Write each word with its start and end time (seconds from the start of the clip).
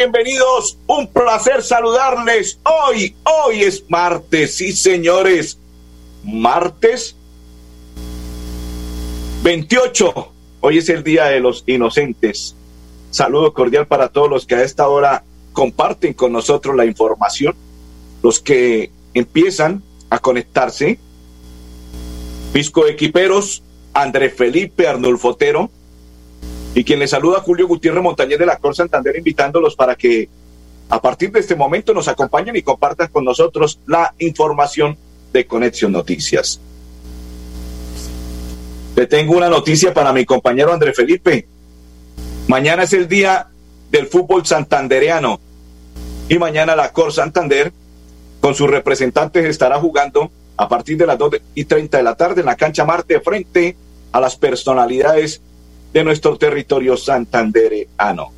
Bienvenidos. 0.00 0.78
Un 0.86 1.08
placer 1.08 1.62
saludarles. 1.62 2.58
Hoy, 2.64 3.14
hoy 3.22 3.64
es 3.64 3.84
martes, 3.90 4.56
sí, 4.56 4.72
señores. 4.72 5.58
Martes 6.24 7.14
28. 9.42 10.32
Hoy 10.62 10.78
es 10.78 10.88
el 10.88 11.04
Día 11.04 11.26
de 11.26 11.40
los 11.40 11.64
Inocentes. 11.66 12.56
Saludo 13.10 13.52
cordial 13.52 13.86
para 13.86 14.08
todos 14.08 14.30
los 14.30 14.46
que 14.46 14.54
a 14.54 14.62
esta 14.62 14.88
hora 14.88 15.22
comparten 15.52 16.14
con 16.14 16.32
nosotros 16.32 16.74
la 16.74 16.86
información, 16.86 17.54
los 18.22 18.40
que 18.40 18.90
empiezan 19.12 19.82
a 20.08 20.18
conectarse. 20.18 20.98
Pisco 22.54 22.86
Equiperos, 22.86 23.62
André 23.92 24.30
Felipe 24.30 24.88
Arnulfotero 24.88 25.70
y 26.74 26.84
quien 26.84 26.98
les 26.98 27.10
saluda 27.10 27.40
Julio 27.40 27.66
Gutiérrez 27.66 28.02
Montañez 28.02 28.38
de 28.38 28.46
la 28.46 28.56
Cor 28.56 28.74
Santander, 28.74 29.16
invitándolos 29.16 29.74
para 29.74 29.96
que 29.96 30.28
a 30.88 31.00
partir 31.00 31.30
de 31.32 31.40
este 31.40 31.56
momento 31.56 31.92
nos 31.94 32.08
acompañen 32.08 32.56
y 32.56 32.62
compartan 32.62 33.08
con 33.08 33.24
nosotros 33.24 33.80
la 33.86 34.14
información 34.18 34.96
de 35.32 35.46
Conexión 35.46 35.92
Noticias. 35.92 36.60
Le 38.96 39.06
tengo 39.06 39.36
una 39.36 39.48
noticia 39.48 39.94
para 39.94 40.12
mi 40.12 40.24
compañero 40.24 40.72
André 40.72 40.92
Felipe. 40.92 41.46
Mañana 42.48 42.82
es 42.84 42.92
el 42.92 43.08
día 43.08 43.48
del 43.90 44.06
fútbol 44.06 44.46
santandereano 44.46 45.40
y 46.28 46.38
mañana 46.38 46.76
la 46.76 46.92
Cor 46.92 47.12
Santander 47.12 47.72
con 48.40 48.54
sus 48.54 48.70
representantes 48.70 49.44
estará 49.44 49.78
jugando 49.80 50.30
a 50.56 50.68
partir 50.68 50.96
de 50.96 51.06
las 51.06 51.18
2 51.18 51.36
y 51.54 51.64
30 51.64 51.96
de 51.98 52.02
la 52.02 52.14
tarde 52.14 52.40
en 52.40 52.46
la 52.46 52.56
cancha 52.56 52.84
Marte 52.84 53.20
frente 53.20 53.76
a 54.12 54.20
las 54.20 54.36
personalidades 54.36 55.40
de 55.92 56.04
nuestro 56.04 56.36
territorio 56.36 56.96
santandereano. 56.96 58.32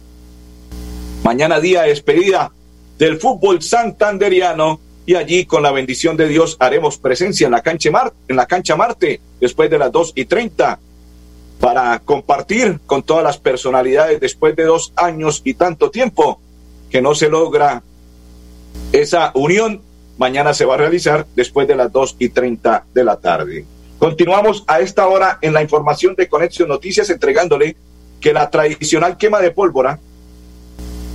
Mañana 1.23 1.61
día 1.61 1.83
de 1.83 1.91
despedida 1.91 2.51
del 2.99 3.19
fútbol 3.19 3.63
santanderiano 3.63 4.81
y 5.07 5.15
allí 5.15 5.47
con 5.47 5.63
la 5.63 5.73
bendición 5.73 6.17
de 6.17 6.29
Dios 6.29 6.57
haremos 6.61 6.99
presencia 6.99 7.47
en 7.47 7.53
la 7.53 7.63
cancha, 7.63 7.91
Marte, 7.91 8.17
en 8.29 8.37
la 8.37 8.47
cancha 8.47 8.77
Marte 8.77 9.21
después 9.41 9.71
de 9.71 9.79
las 9.79 9.91
2 9.93 10.13
y 10.15 10.25
30 10.25 10.79
para 11.61 11.99
compartir 12.01 12.81
con 12.87 13.03
todas 13.03 13.23
las 13.23 13.39
personalidades 13.39 14.21
después 14.21 14.57
de 14.57 14.65
dos 14.65 14.93
años 14.97 15.43
y 15.45 15.55
tanto 15.55 15.91
tiempo 15.91 16.41
que 16.91 17.01
no 17.01 17.15
se 17.15 17.29
logra 17.29 17.83
esa 18.93 19.31
unión. 19.35 19.81
Mañana 20.19 20.55
se 20.55 20.65
va 20.65 20.75
a 20.75 20.79
realizar 20.79 21.27
después 21.35 21.67
de 21.69 21.77
las 21.77 21.93
2 21.93 22.17
y 22.19 22.29
30 22.31 22.87
de 22.93 23.05
la 23.05 23.17
tarde. 23.17 23.65
Continuamos 24.03 24.65
a 24.67 24.81
esta 24.81 25.07
hora 25.07 25.39
en 25.43 25.53
la 25.53 25.63
información 25.63 26.17
de 26.17 26.29
Conexión 26.29 26.69
Noticias 26.69 27.09
entregándole 27.09 27.77
que 28.21 28.33
la 28.33 28.51
tradicional 28.51 29.17
quema 29.17 29.39
de 29.39 29.53
pólvora 29.53 30.01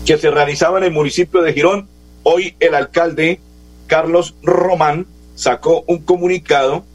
que 0.06 0.18
se 0.18 0.32
realizaba 0.32 0.78
en 0.78 0.86
el 0.86 0.92
municipio 0.92 1.42
de 1.42 1.52
Girón, 1.52 1.90
hoy 2.24 2.56
el 2.62 2.74
alcalde 2.76 3.42
Carlos 3.88 4.36
Román 4.42 5.06
sacó 5.36 5.84
un 5.88 5.98
comunicado 5.98 6.86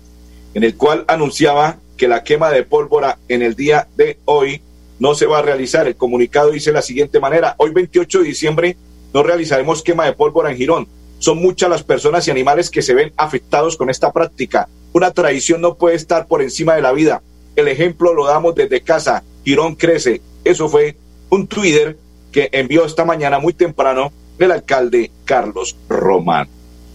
en 0.55 0.65
el 0.65 0.79
cual 0.79 1.05
anunciaba 1.09 1.77
que 1.99 2.09
la 2.09 2.25
quema 2.25 2.49
de 2.49 2.63
pólvora 2.63 3.19
en 3.29 3.43
el 3.43 3.55
día 3.55 3.87
de 3.95 4.17
hoy 4.25 4.63
no 4.99 5.15
se 5.15 5.27
va 5.27 5.41
a 5.41 5.43
realizar. 5.43 5.87
El 5.87 5.97
comunicado 5.97 6.53
dice 6.53 6.73
la 6.73 6.81
siguiente 6.81 7.21
manera, 7.21 7.55
hoy 7.59 7.71
28 7.71 8.21
de 8.21 8.25
diciembre 8.25 8.77
no 9.13 9.23
realizaremos 9.23 9.83
quema 9.83 10.07
de 10.07 10.15
pólvora 10.15 10.53
en 10.53 10.57
Girón. 10.57 10.89
Son 11.19 11.37
muchas 11.37 11.69
las 11.69 11.83
personas 11.83 12.27
y 12.27 12.31
animales 12.31 12.71
que 12.71 12.81
se 12.81 12.95
ven 12.95 13.13
afectados 13.19 13.77
con 13.77 13.91
esta 13.91 14.11
práctica. 14.11 14.71
Una 14.93 15.11
tradición 15.11 15.61
no 15.61 15.77
puede 15.77 15.97
estar 15.97 16.27
por 16.27 16.43
encima 16.43 16.75
de 16.75 16.83
la 16.83 16.93
vida. 16.93 17.23
El 17.57 17.69
ejemplo 17.69 18.15
lo 18.15 18.27
damos 18.27 18.55
desde 18.55 18.83
casa. 18.83 19.23
Girón 19.45 19.75
crece. 19.75 20.21
Eso 20.45 20.69
fue 20.69 20.97
un 21.31 21.47
Twitter 21.47 21.97
que 22.31 22.49
envió 22.53 22.85
esta 22.85 23.05
mañana 23.05 23.39
muy 23.39 23.53
temprano 23.53 24.13
el 24.39 24.51
alcalde 24.51 25.11
Carlos 25.25 25.77
Román. 25.89 26.49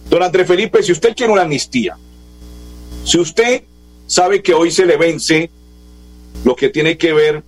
Don 0.08 0.22
André 0.22 0.44
Felipe, 0.44 0.82
si 0.82 0.92
usted 0.92 1.14
quiere 1.14 1.32
una 1.32 1.42
amnistía, 1.42 1.96
si 3.04 3.18
usted 3.18 3.62
sabe 4.06 4.42
que 4.42 4.54
hoy 4.54 4.70
se 4.70 4.86
le 4.86 4.96
vence 4.96 5.50
lo 6.44 6.56
que 6.56 6.68
tiene 6.68 6.96
que 6.96 7.12
ver 7.12 7.42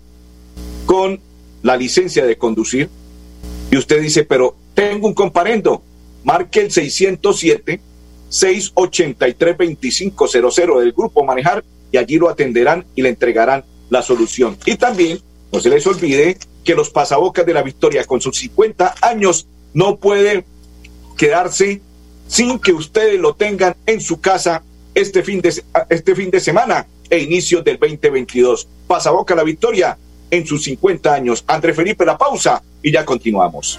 con 0.87 1.21
la 1.63 1.77
licencia 1.77 2.25
de 2.25 2.37
conducir, 2.37 2.89
y 3.71 3.77
usted 3.77 4.01
dice, 4.01 4.25
pero 4.25 4.57
tengo 4.75 5.07
un 5.07 5.15
comparendo, 5.15 5.83
marque 6.25 6.61
el 6.61 6.71
607 6.71 7.81
683 8.31 9.59
2500 9.59 10.57
del 10.81 10.93
grupo 10.93 11.25
Manejar 11.25 11.63
y 11.93 11.99
allí 11.99 12.17
lo 12.17 12.29
atenderán 12.31 12.87
y 12.95 13.03
le 13.03 13.11
entregarán 13.11 13.65
la 13.91 14.03
solución. 14.03 14.57
Y 14.65 14.77
también, 14.77 15.21
no 15.53 15.61
se 15.61 15.69
les 15.69 15.87
olvide 15.87 16.39
que 16.65 16.75
los 16.75 16.91
pasabocas 16.91 17.45
de 17.45 17.53
la 17.53 17.63
victoria 17.63 18.05
con 18.05 18.21
sus 18.21 18.39
50 18.39 18.95
años 19.03 19.47
no 19.75 19.97
puede 19.97 20.45
quedarse 21.17 21.81
sin 22.29 22.59
que 22.61 22.73
ustedes 22.73 23.21
lo 23.21 23.35
tengan 23.35 23.75
en 23.87 24.01
su 24.01 24.21
casa 24.21 24.63
este 24.95 25.23
fin 25.23 25.41
de, 25.41 25.63
este 25.89 26.15
fin 26.15 26.31
de 26.31 26.41
semana 26.41 26.87
e 27.09 27.19
inicio 27.19 27.63
del 27.63 27.79
2022. 27.79 28.69
Pasaboca 28.87 29.35
la 29.35 29.43
victoria 29.43 29.99
en 30.31 30.47
sus 30.47 30.63
50 30.65 31.13
años. 31.13 31.45
André 31.47 31.75
Felipe, 31.75 32.05
la 32.05 32.17
pausa 32.17 32.63
y 32.83 32.93
ya 32.93 33.05
continuamos. 33.05 33.79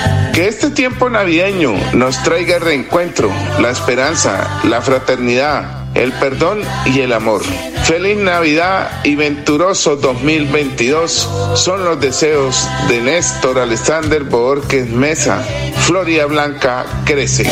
Que 0.33 0.47
este 0.47 0.69
tiempo 0.69 1.09
navideño 1.09 1.73
nos 1.93 2.23
traiga 2.23 2.55
el 2.55 2.61
reencuentro, 2.61 3.29
la 3.59 3.69
esperanza, 3.69 4.61
la 4.63 4.81
fraternidad, 4.81 5.89
el 5.93 6.13
perdón 6.13 6.61
y 6.85 7.01
el 7.01 7.11
amor. 7.11 7.41
Feliz 7.83 8.17
Navidad 8.17 9.01
y 9.03 9.15
venturoso 9.15 9.97
2022 9.97 11.29
son 11.55 11.83
los 11.83 11.99
deseos 11.99 12.65
de 12.87 13.01
Néstor 13.01 13.59
Alexander 13.59 14.23
Borges 14.23 14.87
Mesa. 14.87 15.43
Floria 15.85 16.25
Blanca 16.27 16.85
crece. 17.03 17.51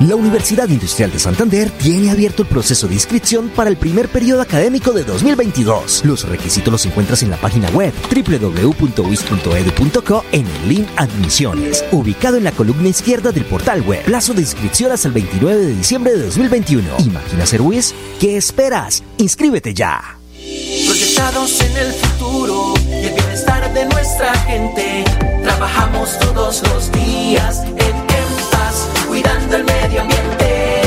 La 0.00 0.16
Universidad 0.16 0.68
Industrial 0.68 1.10
de 1.10 1.18
Santander 1.20 1.70
tiene 1.70 2.10
abierto 2.10 2.42
el 2.42 2.48
proceso 2.48 2.88
de 2.88 2.94
inscripción 2.94 3.48
para 3.48 3.70
el 3.70 3.76
primer 3.76 4.08
periodo 4.08 4.42
académico 4.42 4.92
de 4.92 5.04
2022. 5.04 6.04
Los 6.04 6.28
requisitos 6.28 6.72
los 6.72 6.84
encuentras 6.84 7.22
en 7.22 7.30
la 7.30 7.36
página 7.36 7.70
web 7.70 7.92
www.uis.edu.co 8.12 8.74
en 10.32 10.46
el 10.46 10.68
link 10.68 10.88
Admisiones, 10.96 11.84
ubicado 11.92 12.36
en 12.36 12.44
la 12.44 12.52
columna 12.52 12.88
izquierda 12.88 13.30
del 13.30 13.44
portal 13.44 13.82
web. 13.82 14.02
Plazo 14.04 14.34
de 14.34 14.40
inscripción 14.40 14.90
hasta 14.90 15.08
el 15.08 15.14
29 15.14 15.64
de 15.64 15.74
diciembre 15.74 16.12
de 16.14 16.24
2021. 16.24 16.88
Imagina 16.98 17.46
ser 17.46 17.62
UIS. 17.62 17.94
¿Qué 18.18 18.36
esperas? 18.36 19.04
Inscríbete 19.18 19.74
ya. 19.74 20.18
Proyectados 20.86 21.60
en 21.60 21.76
el 21.76 21.92
futuro 21.92 22.74
y 22.88 23.04
el 23.06 23.14
bienestar 23.14 23.72
de 23.72 23.86
nuestra 23.86 24.34
gente. 24.40 25.04
Trabajamos 25.42 26.18
todos 26.18 26.62
los 26.68 26.90
días 26.92 27.62
cuidando 29.14 29.56
el 29.58 29.64
medio 29.64 30.00
ambiente. 30.00 30.82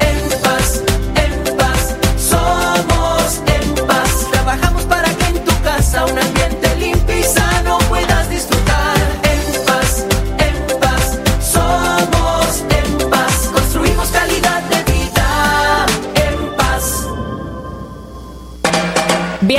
En 0.00 0.18
paz, 0.42 0.82
en 1.24 1.56
paz, 1.58 1.94
somos 2.16 3.42
en 3.54 3.86
paz. 3.86 4.30
Trabajamos 4.32 4.84
para 4.84 5.10
que 5.18 5.26
en 5.26 5.44
tu 5.44 5.52
casa 5.62 6.06
un 6.06 6.18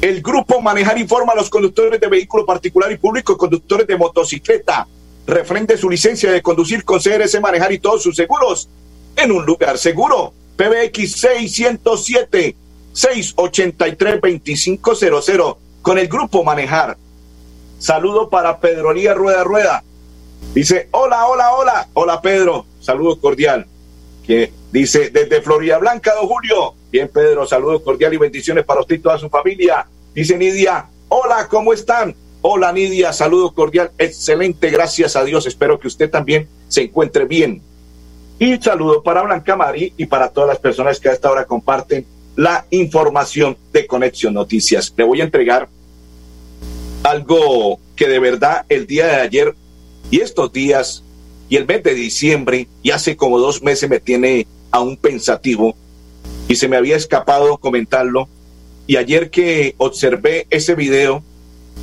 El 0.00 0.20
grupo 0.20 0.60
Manejar 0.60 0.98
informa 0.98 1.32
a 1.32 1.36
los 1.36 1.48
conductores 1.48 1.98
de 2.00 2.06
vehículo 2.08 2.44
particular 2.44 2.92
y 2.92 2.98
público 2.98 3.36
conductores 3.36 3.86
de 3.86 3.96
motocicleta. 3.96 4.86
Refrende 5.26 5.78
su 5.78 5.88
licencia 5.88 6.30
de 6.30 6.42
conducir 6.42 6.84
con 6.84 7.00
CRS 7.00 7.40
Manejar 7.40 7.72
y 7.72 7.78
todos 7.78 8.02
sus 8.02 8.14
seguros 8.14 8.68
en 9.16 9.32
un 9.32 9.46
lugar 9.46 9.78
seguro. 9.78 10.34
PBX 10.56 11.12
607 11.12 12.56
683 12.92 14.20
2500 14.20 15.56
con 15.80 15.98
el 15.98 16.08
grupo 16.08 16.44
Manejar. 16.44 16.98
Saludo 17.78 18.28
para 18.28 18.60
Pedro 18.60 18.92
Elías 18.92 19.16
Rueda 19.16 19.44
Rueda. 19.44 19.82
Dice, 20.54 20.88
hola, 20.92 21.26
hola, 21.26 21.54
hola. 21.54 21.88
Hola 21.94 22.20
Pedro, 22.20 22.66
saludo 22.80 23.18
cordial. 23.18 23.66
Que 24.26 24.52
dice, 24.80 25.10
desde 25.10 25.40
Florida 25.40 25.78
Blanca, 25.78 26.14
don 26.14 26.28
Julio. 26.28 26.74
Bien, 26.90 27.08
Pedro, 27.08 27.46
saludos 27.46 27.82
cordial 27.82 28.12
y 28.12 28.18
bendiciones 28.18 28.64
para 28.64 28.80
usted 28.80 28.96
y 28.96 28.98
toda 28.98 29.18
su 29.18 29.30
familia. 29.30 29.86
Dice 30.14 30.36
Nidia, 30.36 30.86
hola, 31.08 31.48
¿cómo 31.48 31.72
están? 31.72 32.14
Hola 32.42 32.72
Nidia, 32.72 33.12
saludo 33.12 33.52
cordial, 33.54 33.90
excelente, 33.98 34.70
gracias 34.70 35.16
a 35.16 35.24
Dios. 35.24 35.46
Espero 35.46 35.80
que 35.80 35.88
usted 35.88 36.10
también 36.10 36.46
se 36.68 36.82
encuentre 36.82 37.24
bien. 37.24 37.62
Y 38.38 38.58
saludo 38.58 39.02
para 39.02 39.22
Blanca 39.22 39.56
Mari 39.56 39.94
y 39.96 40.06
para 40.06 40.28
todas 40.28 40.48
las 40.48 40.58
personas 40.58 41.00
que 41.00 41.08
a 41.08 41.12
esta 41.12 41.30
hora 41.30 41.46
comparten 41.46 42.06
la 42.36 42.66
información 42.70 43.56
de 43.72 43.86
Conexión 43.86 44.34
Noticias. 44.34 44.92
Le 44.94 45.04
voy 45.04 45.22
a 45.22 45.24
entregar 45.24 45.70
algo 47.02 47.80
que 47.96 48.08
de 48.08 48.18
verdad 48.18 48.66
el 48.68 48.86
día 48.86 49.06
de 49.06 49.14
ayer 49.16 49.54
y 50.10 50.20
estos 50.20 50.52
días 50.52 51.02
y 51.48 51.56
el 51.56 51.66
mes 51.66 51.82
de 51.82 51.94
diciembre 51.94 52.68
y 52.82 52.90
hace 52.90 53.16
como 53.16 53.38
dos 53.38 53.62
meses 53.62 53.88
me 53.88 54.00
tiene 54.00 54.46
aún 54.70 54.96
pensativo 54.96 55.74
y 56.48 56.56
se 56.56 56.68
me 56.68 56.76
había 56.76 56.96
escapado 56.96 57.58
comentarlo. 57.58 58.28
Y 58.86 58.96
ayer 58.96 59.30
que 59.30 59.74
observé 59.78 60.46
ese 60.50 60.74
video 60.74 61.22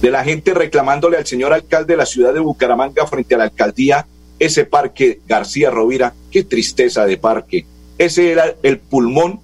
de 0.02 0.10
la 0.12 0.24
gente 0.24 0.54
reclamándole 0.54 1.18
al 1.18 1.25
señor 1.25 1.54
alcalde 1.54 1.94
de 1.94 1.98
la 1.98 2.06
ciudad 2.06 2.34
de 2.34 2.40
Bucaramanga 2.40 3.06
frente 3.08 3.36
a 3.36 3.40
la 3.40 3.44
alcaldía 3.46 4.08
ese 4.40 4.66
parque 4.66 5.22
García 5.28 5.70
Rovira, 5.70 6.13
qué 6.32 6.44
tristeza 6.44 7.06
de 7.06 7.18
parque. 7.18 7.66
Ese 7.98 8.32
era 8.32 8.56
el 8.63 8.80
pulmón 8.80 9.40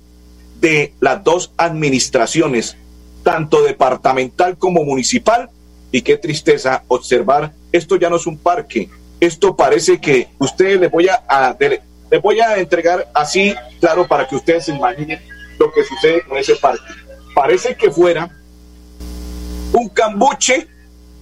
de 0.60 0.93
las 1.00 1.24
dos 1.24 1.51
administraciones, 1.58 2.75
tanto 3.24 3.62
departamental 3.62 4.58
como 4.58 4.84
municipal, 4.84 5.50
y 5.91 6.01
qué 6.01 6.17
tristeza 6.17 6.84
observar, 6.88 7.53
esto 7.72 7.96
ya 7.96 8.10
no 8.10 8.17
es 8.17 8.27
un 8.27 8.38
parque, 8.38 8.89
esto 9.19 9.55
parece 9.55 10.00
que 10.00 10.27
ustedes 10.39 10.79
les 10.79 10.91
voy 10.91 11.08
a, 11.08 11.24
a- 11.27 11.55
les 12.11 12.21
voy 12.21 12.39
a 12.39 12.57
entregar 12.57 13.09
así, 13.13 13.53
claro, 13.79 14.07
para 14.07 14.27
que 14.27 14.35
ustedes 14.35 14.65
se 14.65 14.75
imaginen 14.75 15.19
lo 15.57 15.71
que 15.71 15.83
sucede 15.83 16.23
con 16.23 16.37
ese 16.37 16.55
parque. 16.55 16.93
Parece 17.35 17.75
que 17.75 17.91
fuera 17.91 18.35
un 19.73 19.89
cambuche, 19.89 20.67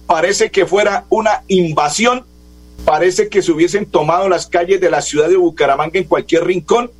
parece 0.06 0.50
que 0.50 0.66
fuera 0.66 1.04
una 1.10 1.42
invasión, 1.48 2.24
parece 2.84 3.28
que 3.28 3.42
se 3.42 3.52
hubiesen 3.52 3.86
tomado 3.86 4.28
las 4.28 4.46
calles 4.46 4.80
de 4.80 4.90
la 4.90 5.02
ciudad 5.02 5.28
de 5.28 5.36
Bucaramanga 5.36 5.98
en 5.98 6.04
cualquier 6.04 6.44
rincón 6.44 6.90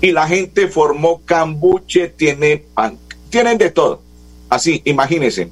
y 0.00 0.12
la 0.12 0.26
gente 0.26 0.68
formó 0.68 1.22
cambuche, 1.24 2.08
tiene 2.08 2.64
pan, 2.74 2.98
tienen 3.30 3.58
de 3.58 3.70
todo. 3.70 4.02
Así, 4.48 4.82
imagínense, 4.84 5.50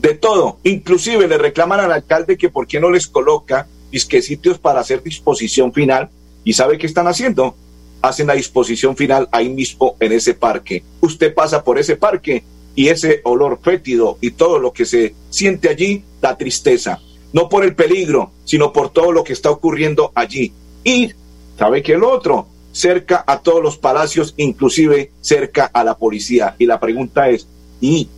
de 0.00 0.14
todo. 0.14 0.58
Inclusive 0.62 1.26
le 1.28 1.38
reclaman 1.38 1.80
al 1.80 1.92
alcalde 1.92 2.36
que 2.36 2.48
por 2.48 2.66
qué 2.66 2.80
no 2.80 2.90
les 2.90 3.06
coloca 3.06 3.66
disque 3.90 4.22
sitios 4.22 4.58
para 4.58 4.80
hacer 4.80 5.02
disposición 5.02 5.72
final. 5.72 6.10
¿Y 6.46 6.54
sabe 6.54 6.78
qué 6.78 6.86
están 6.86 7.08
haciendo? 7.08 7.54
Hacen 8.00 8.28
la 8.28 8.34
disposición 8.34 8.96
final 8.96 9.28
ahí 9.32 9.50
mismo 9.50 9.96
en 10.00 10.12
ese 10.12 10.32
parque. 10.32 10.82
Usted 11.02 11.34
pasa 11.34 11.62
por 11.62 11.78
ese 11.78 11.96
parque 11.96 12.42
y 12.74 12.88
ese 12.88 13.20
olor 13.24 13.58
fétido 13.62 14.16
y 14.22 14.30
todo 14.30 14.58
lo 14.58 14.72
que 14.72 14.86
se 14.86 15.14
siente 15.28 15.68
allí 15.68 16.04
da 16.22 16.38
tristeza. 16.38 17.00
No 17.34 17.50
por 17.50 17.64
el 17.64 17.74
peligro, 17.74 18.30
sino 18.46 18.72
por 18.72 18.90
todo 18.90 19.12
lo 19.12 19.24
que 19.24 19.34
está 19.34 19.50
ocurriendo 19.50 20.12
allí. 20.14 20.52
Y 20.84 21.10
¿Sabe 21.58 21.82
qué 21.82 21.94
es 21.94 21.98
lo 21.98 22.10
otro? 22.10 22.46
Cerca 22.72 23.24
a 23.26 23.40
todos 23.40 23.62
los 23.62 23.78
palacios, 23.78 24.34
inclusive 24.36 25.10
cerca 25.22 25.70
a 25.72 25.82
la 25.82 25.96
policía. 25.96 26.54
Y 26.58 26.66
la 26.66 26.78
pregunta 26.78 27.30
es, 27.30 27.48
¿y 27.80 28.08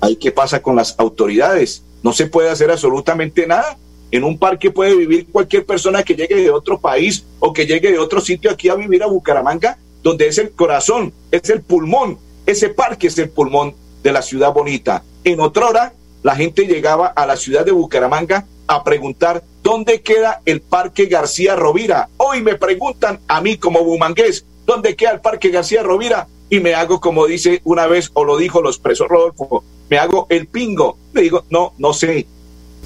ahí 0.00 0.16
qué 0.16 0.30
pasa 0.30 0.62
con 0.62 0.76
las 0.76 0.94
autoridades? 0.98 1.82
No 2.04 2.12
se 2.12 2.26
puede 2.26 2.50
hacer 2.50 2.70
absolutamente 2.70 3.46
nada. 3.46 3.76
En 4.10 4.24
un 4.24 4.38
parque 4.38 4.70
puede 4.70 4.94
vivir 4.94 5.26
cualquier 5.30 5.66
persona 5.66 6.02
que 6.02 6.14
llegue 6.14 6.36
de 6.36 6.50
otro 6.50 6.78
país 6.78 7.24
o 7.40 7.52
que 7.52 7.66
llegue 7.66 7.90
de 7.90 7.98
otro 7.98 8.20
sitio 8.20 8.50
aquí 8.50 8.68
a 8.68 8.74
vivir 8.74 9.02
a 9.02 9.06
Bucaramanga, 9.06 9.78
donde 10.02 10.28
es 10.28 10.38
el 10.38 10.52
corazón, 10.52 11.12
es 11.30 11.50
el 11.50 11.62
pulmón. 11.62 12.18
Ese 12.46 12.68
parque 12.68 13.08
es 13.08 13.18
el 13.18 13.30
pulmón 13.30 13.74
de 14.02 14.12
la 14.12 14.22
ciudad 14.22 14.52
bonita. 14.52 15.02
En 15.24 15.40
otra 15.40 15.66
hora, 15.66 15.92
la 16.22 16.36
gente 16.36 16.66
llegaba 16.66 17.08
a 17.08 17.26
la 17.26 17.36
ciudad 17.36 17.64
de 17.64 17.72
Bucaramanga 17.72 18.46
a 18.68 18.84
preguntar 18.84 19.42
dónde 19.62 20.02
queda 20.02 20.42
el 20.44 20.60
Parque 20.60 21.06
García 21.06 21.56
Rovira. 21.56 22.08
Hoy 22.16 22.42
me 22.42 22.54
preguntan 22.54 23.20
a 23.26 23.40
mí 23.40 23.56
como 23.56 23.84
bumangués, 23.84 24.44
¿dónde 24.64 24.94
queda 24.96 25.12
el 25.12 25.20
Parque 25.20 25.50
García 25.50 25.82
Rovira? 25.82 26.28
Y 26.48 26.60
me 26.60 26.74
hago 26.74 27.00
como 27.00 27.26
dice 27.26 27.60
una 27.64 27.86
vez, 27.86 28.10
o 28.14 28.24
lo 28.24 28.36
dijo 28.36 28.62
los 28.62 28.78
presos 28.78 29.08
Rodolfo, 29.08 29.64
me 29.88 29.98
hago 29.98 30.26
el 30.30 30.46
pingo. 30.46 30.98
Le 31.12 31.22
digo, 31.22 31.44
no, 31.50 31.74
no 31.78 31.92
sé, 31.92 32.26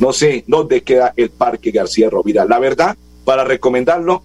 no 0.00 0.12
sé 0.12 0.44
dónde 0.46 0.82
queda 0.82 1.12
el 1.16 1.30
Parque 1.30 1.70
García 1.70 2.10
Rovira. 2.10 2.44
La 2.46 2.58
verdad, 2.58 2.96
para 3.24 3.44
recomendarlo, 3.44 4.22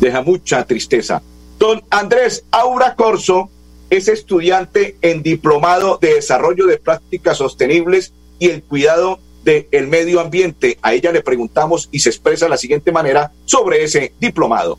deja 0.00 0.22
mucha 0.22 0.64
tristeza. 0.64 1.22
Don 1.58 1.82
Andrés 1.90 2.44
Aura 2.50 2.94
Corso 2.94 3.50
es 3.90 4.08
estudiante 4.08 4.96
en 5.02 5.22
Diplomado 5.22 5.98
de 6.00 6.14
Desarrollo 6.14 6.66
de 6.66 6.78
Prácticas 6.78 7.38
Sostenibles 7.38 8.12
y 8.38 8.48
el 8.48 8.62
Cuidado 8.62 9.18
del 9.44 9.88
Medio 9.88 10.20
Ambiente. 10.20 10.78
A 10.82 10.94
ella 10.94 11.12
le 11.12 11.22
preguntamos 11.22 11.88
y 11.90 11.98
se 11.98 12.10
expresa 12.10 12.46
de 12.46 12.50
la 12.50 12.56
siguiente 12.56 12.92
manera 12.92 13.32
sobre 13.44 13.82
ese 13.82 14.14
diplomado. 14.20 14.78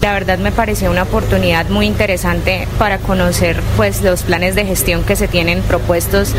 La 0.00 0.12
verdad 0.12 0.38
me 0.38 0.52
pareció 0.52 0.92
una 0.92 1.02
oportunidad 1.02 1.68
muy 1.70 1.86
interesante 1.86 2.68
para 2.78 2.98
conocer 2.98 3.60
pues 3.76 4.00
los 4.02 4.22
planes 4.22 4.54
de 4.54 4.64
gestión 4.64 5.02
que 5.02 5.16
se 5.16 5.26
tienen 5.26 5.60
propuestos 5.62 6.34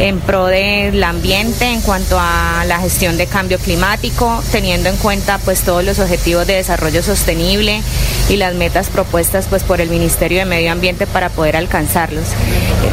en 0.00 0.20
pro 0.20 0.46
del 0.46 1.04
ambiente 1.04 1.66
en 1.66 1.82
cuanto 1.82 2.18
a 2.18 2.64
la 2.66 2.78
gestión 2.78 3.18
de 3.18 3.26
cambio 3.26 3.58
climático, 3.58 4.42
teniendo 4.50 4.88
en 4.88 4.96
cuenta 4.96 5.38
pues 5.38 5.62
todos 5.62 5.84
los 5.84 5.98
objetivos 5.98 6.46
de 6.46 6.54
desarrollo 6.54 7.02
sostenible 7.02 7.82
y 8.30 8.36
las 8.36 8.54
metas 8.54 8.88
propuestas 8.88 9.46
pues 9.48 9.64
por 9.64 9.82
el 9.82 9.90
Ministerio 9.90 10.38
de 10.38 10.46
Medio 10.46 10.72
Ambiente 10.72 11.06
para 11.06 11.28
poder 11.28 11.56
alcanzarlos. 11.56 12.24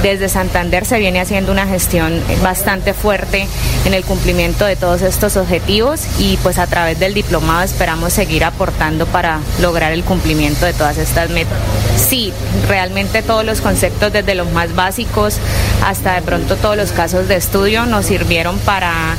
Desde 0.04 0.30
Santander 0.30 0.86
se 0.86 1.00
viene 1.00 1.22
haciendo 1.22 1.52
una 1.52 1.68
gestión 1.68 2.22
bastante 2.42 2.94
fuerte 2.94 3.48
en 3.86 3.94
el 3.94 4.04
cumplimiento 4.04 4.66
de 4.66 4.76
todos 4.76 5.04
estos 5.04 5.38
objetivos 5.38 6.02
y 6.20 6.38
pues 6.38 6.58
a 6.58 6.68
través 6.68 7.00
del 7.00 7.14
diplomado 7.14 7.64
esperamos 7.64 8.12
seguir 8.14 8.44
aportando 8.44 9.06
para 9.06 9.40
lograr 9.62 9.92
el 9.92 10.01
cumplimiento 10.02 10.66
de 10.66 10.74
todas 10.74 10.98
estas 10.98 11.30
metas. 11.30 11.58
Sí, 11.98 12.34
realmente 12.68 13.22
todos 13.22 13.46
los 13.46 13.62
conceptos 13.62 14.12
desde 14.12 14.36
los 14.36 14.52
más 14.52 14.76
básicos 14.76 15.38
hasta 15.86 16.16
de 16.16 16.22
pronto 16.22 16.56
todos 16.56 16.78
los 16.78 16.92
casos 16.92 17.28
de 17.28 17.36
estudio 17.36 17.86
nos 17.86 18.06
sirvieron 18.06 18.58
para 18.60 19.16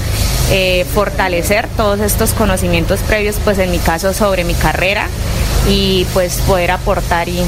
eh, 0.51 0.85
fortalecer 0.93 1.69
todos 1.77 2.01
estos 2.01 2.33
conocimientos 2.33 3.01
previos, 3.01 3.37
pues 3.45 3.59
en 3.59 3.71
mi 3.71 3.79
caso 3.79 4.13
sobre 4.13 4.45
mi 4.45 4.55
carrera 4.55 5.09
y 5.69 6.07
pues 6.13 6.39
poder 6.47 6.71
aportar 6.73 7.29
y, 7.29 7.43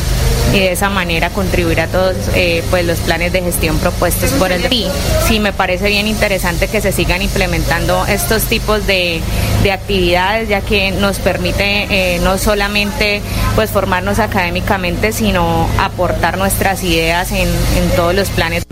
de 0.52 0.70
esa 0.70 0.88
manera 0.88 1.30
contribuir 1.30 1.80
a 1.80 1.88
todos 1.88 2.14
eh, 2.34 2.62
pues 2.70 2.86
los 2.86 3.00
planes 3.00 3.32
de 3.32 3.42
gestión 3.42 3.76
propuestos 3.78 4.30
por 4.32 4.52
el 4.52 4.62
sí, 4.68 4.86
sí 5.26 5.40
me 5.40 5.52
parece 5.52 5.88
bien 5.88 6.06
interesante 6.06 6.68
que 6.68 6.80
se 6.80 6.92
sigan 6.92 7.22
implementando 7.22 8.06
estos 8.06 8.44
tipos 8.44 8.86
de, 8.86 9.20
de 9.64 9.72
actividades 9.72 10.48
ya 10.48 10.60
que 10.60 10.92
nos 10.92 11.18
permite 11.18 11.88
eh, 11.90 12.20
no 12.20 12.38
solamente 12.38 13.20
pues 13.56 13.70
formarnos 13.70 14.20
académicamente 14.20 15.12
sino 15.12 15.68
aportar 15.78 16.38
nuestras 16.38 16.84
ideas 16.84 17.32
en, 17.32 17.48
en 17.48 17.90
todos 17.96 18.14
los 18.14 18.30
planes. 18.30 18.64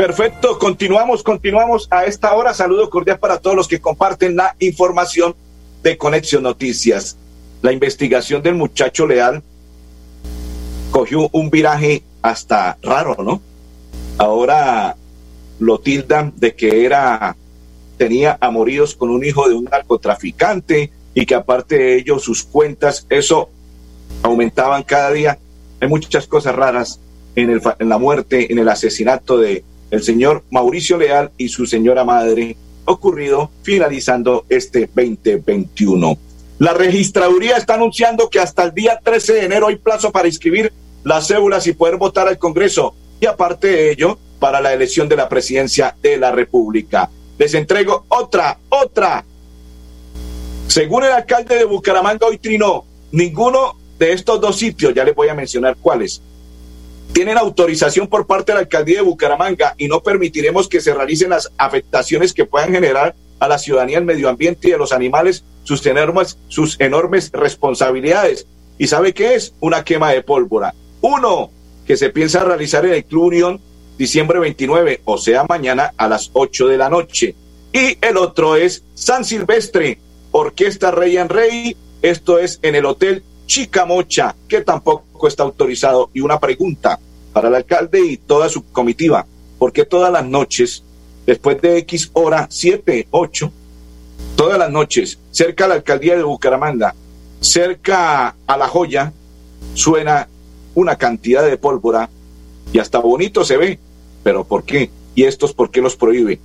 Perfecto, 0.00 0.58
continuamos, 0.58 1.22
continuamos 1.22 1.86
a 1.90 2.06
esta 2.06 2.32
hora. 2.32 2.54
Saludo 2.54 2.88
cordial 2.88 3.18
para 3.18 3.38
todos 3.38 3.54
los 3.54 3.68
que 3.68 3.82
comparten 3.82 4.34
la 4.34 4.56
información 4.58 5.34
de 5.82 5.98
Conexión 5.98 6.42
Noticias. 6.42 7.18
La 7.60 7.70
investigación 7.70 8.42
del 8.42 8.54
muchacho 8.54 9.06
Leal 9.06 9.42
cogió 10.90 11.28
un 11.32 11.50
viraje 11.50 12.02
hasta 12.22 12.78
raro, 12.80 13.22
¿no? 13.22 13.42
Ahora 14.16 14.96
lo 15.58 15.80
tildan 15.80 16.32
de 16.34 16.54
que 16.54 16.86
era 16.86 17.36
tenía 17.98 18.38
amoríos 18.40 18.94
con 18.94 19.10
un 19.10 19.22
hijo 19.22 19.50
de 19.50 19.54
un 19.54 19.64
narcotraficante 19.64 20.90
y 21.12 21.26
que 21.26 21.34
aparte 21.34 21.76
de 21.76 21.96
ello 21.96 22.18
sus 22.18 22.42
cuentas, 22.42 23.06
eso 23.10 23.50
aumentaban 24.22 24.82
cada 24.82 25.10
día. 25.10 25.38
Hay 25.78 25.88
muchas 25.88 26.26
cosas 26.26 26.54
raras 26.54 27.00
en, 27.36 27.50
el, 27.50 27.60
en 27.78 27.88
la 27.90 27.98
muerte, 27.98 28.50
en 28.50 28.58
el 28.58 28.68
asesinato 28.70 29.36
de 29.36 29.62
el 29.90 30.02
señor 30.02 30.44
Mauricio 30.50 30.96
Leal 30.96 31.30
y 31.36 31.48
su 31.48 31.66
señora 31.66 32.04
madre 32.04 32.56
ocurrido 32.84 33.50
finalizando 33.62 34.44
este 34.48 34.88
2021. 34.94 36.18
La 36.58 36.74
registraduría 36.74 37.56
está 37.56 37.74
anunciando 37.74 38.28
que 38.28 38.40
hasta 38.40 38.64
el 38.64 38.74
día 38.74 39.00
13 39.02 39.32
de 39.34 39.44
enero 39.44 39.68
hay 39.68 39.76
plazo 39.76 40.12
para 40.12 40.28
inscribir 40.28 40.72
las 41.04 41.28
cédulas 41.28 41.66
y 41.66 41.72
poder 41.72 41.96
votar 41.96 42.28
al 42.28 42.38
Congreso 42.38 42.94
y 43.20 43.26
aparte 43.26 43.68
de 43.68 43.92
ello 43.92 44.18
para 44.38 44.60
la 44.60 44.72
elección 44.72 45.08
de 45.08 45.16
la 45.16 45.28
presidencia 45.28 45.96
de 46.02 46.16
la 46.16 46.32
República. 46.32 47.10
Les 47.38 47.54
entrego 47.54 48.04
otra, 48.08 48.58
otra. 48.68 49.24
Según 50.66 51.04
el 51.04 51.12
alcalde 51.12 51.56
de 51.56 51.64
Bucaramanga 51.64 52.26
hoy 52.26 52.38
trinó, 52.38 52.84
ninguno 53.12 53.76
de 53.98 54.12
estos 54.12 54.40
dos 54.40 54.56
sitios, 54.56 54.94
ya 54.94 55.04
les 55.04 55.14
voy 55.14 55.28
a 55.28 55.34
mencionar 55.34 55.76
cuáles, 55.80 56.22
tienen 57.12 57.38
autorización 57.38 58.06
por 58.08 58.26
parte 58.26 58.52
de 58.52 58.54
la 58.54 58.60
alcaldía 58.60 58.96
de 58.96 59.02
Bucaramanga 59.02 59.74
y 59.76 59.88
no 59.88 60.02
permitiremos 60.02 60.68
que 60.68 60.80
se 60.80 60.94
realicen 60.94 61.30
las 61.30 61.50
afectaciones 61.58 62.32
que 62.32 62.44
puedan 62.44 62.72
generar 62.72 63.14
a 63.38 63.48
la 63.48 63.58
ciudadanía, 63.58 63.98
el 63.98 64.04
medio 64.04 64.28
ambiente 64.28 64.68
y 64.68 64.72
a 64.72 64.76
los 64.76 64.92
animales 64.92 65.44
sus 65.64 65.84
enormes, 65.86 66.38
sus 66.48 66.78
enormes 66.80 67.30
responsabilidades. 67.32 68.46
¿Y 68.78 68.86
sabe 68.86 69.12
qué 69.12 69.34
es? 69.34 69.54
Una 69.60 69.84
quema 69.84 70.10
de 70.12 70.22
pólvora. 70.22 70.74
Uno, 71.00 71.50
que 71.86 71.96
se 71.96 72.10
piensa 72.10 72.44
realizar 72.44 72.84
en 72.86 72.94
el 72.94 73.04
Club 73.04 73.24
Unión 73.24 73.60
diciembre 73.98 74.38
29, 74.38 75.02
o 75.04 75.18
sea, 75.18 75.44
mañana 75.48 75.92
a 75.96 76.08
las 76.08 76.30
8 76.32 76.68
de 76.68 76.78
la 76.78 76.88
noche. 76.88 77.34
Y 77.72 77.98
el 78.00 78.16
otro 78.16 78.56
es 78.56 78.82
San 78.94 79.24
Silvestre, 79.24 79.98
Orquesta 80.30 80.90
Rey 80.90 81.18
en 81.18 81.28
Rey. 81.28 81.76
Esto 82.00 82.38
es 82.38 82.58
en 82.62 82.76
el 82.76 82.86
Hotel 82.86 83.22
Chicamocha, 83.50 84.36
que 84.46 84.60
tampoco 84.60 85.26
está 85.26 85.42
autorizado. 85.42 86.08
Y 86.14 86.20
una 86.20 86.38
pregunta 86.38 87.00
para 87.32 87.48
el 87.48 87.56
alcalde 87.56 88.00
y 88.00 88.16
toda 88.16 88.48
su 88.48 88.62
comitiva, 88.70 89.26
¿por 89.58 89.72
qué 89.72 89.84
todas 89.84 90.12
las 90.12 90.24
noches, 90.24 90.84
después 91.26 91.60
de 91.60 91.78
X 91.78 92.10
hora, 92.12 92.46
7, 92.48 93.08
8, 93.10 93.52
todas 94.36 94.56
las 94.56 94.70
noches, 94.70 95.18
cerca 95.32 95.64
a 95.64 95.68
la 95.68 95.74
alcaldía 95.74 96.14
de 96.14 96.22
Bucaramanga, 96.22 96.94
cerca 97.40 98.36
a 98.46 98.56
La 98.56 98.68
Joya, 98.68 99.12
suena 99.74 100.28
una 100.76 100.94
cantidad 100.94 101.44
de 101.44 101.56
pólvora 101.56 102.08
y 102.72 102.78
hasta 102.78 103.00
bonito 103.00 103.44
se 103.44 103.56
ve, 103.56 103.80
pero 104.22 104.44
¿por 104.44 104.62
qué? 104.62 104.92
¿Y 105.16 105.24
estos 105.24 105.52
por 105.52 105.72
qué 105.72 105.80
los 105.80 105.96
prohíbe? 105.96 106.38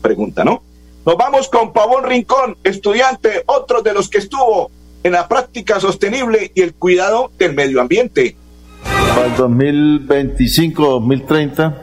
Pregunta, 0.00 0.44
¿no? 0.44 0.62
Nos 1.04 1.16
vamos 1.16 1.48
con 1.48 1.72
Pavón 1.72 2.04
Rincón, 2.04 2.56
estudiante, 2.62 3.42
otro 3.46 3.82
de 3.82 3.94
los 3.94 4.08
que 4.08 4.18
estuvo 4.18 4.70
en 5.02 5.12
la 5.12 5.28
práctica 5.28 5.80
sostenible 5.80 6.52
y 6.54 6.60
el 6.62 6.74
cuidado 6.74 7.30
del 7.38 7.54
medio 7.54 7.80
ambiente. 7.80 8.36
Para 8.84 9.26
el 9.26 9.32
2025-2030, 9.34 11.74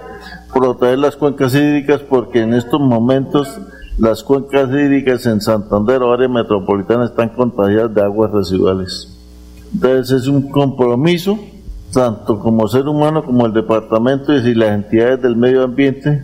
proteger 0.54 1.00
las 1.00 1.16
cuencas 1.16 1.56
hídricas 1.56 2.02
porque 2.02 2.42
en 2.42 2.54
estos 2.54 2.80
momentos 2.80 3.60
las 3.98 4.24
cuencas 4.24 4.70
hídricas 4.70 5.26
en 5.26 5.42
Santander 5.42 6.04
o 6.04 6.14
área 6.14 6.28
metropolitana 6.28 7.06
están 7.06 7.30
contagiadas 7.30 7.94
de 7.94 8.04
aguas 8.04 8.32
residuales. 8.32 9.14
Entonces 9.74 10.22
es 10.22 10.28
un 10.28 10.50
compromiso, 10.50 11.40
tanto 11.92 12.40
como 12.40 12.68
ser 12.68 12.88
humano 12.88 13.24
como 13.24 13.46
el 13.46 13.54
departamento 13.54 14.34
y 14.34 14.54
las 14.54 14.70
entidades 14.70 15.22
del 15.22 15.36
medio 15.36 15.64
ambiente, 15.64 16.24